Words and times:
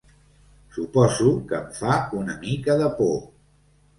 Suposo 0.77 1.33
que 1.51 1.59
em 1.59 1.69
fa 1.81 1.99
una 2.21 2.37
mica 2.47 2.79
de 2.83 2.89
por. 3.01 3.15